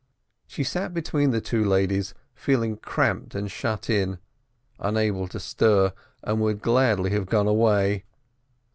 [0.47, 4.17] She sat between the two ladies, feeling cramped and shut in,
[4.79, 5.93] unable to stir,
[6.23, 8.05] and would gladly have gone away.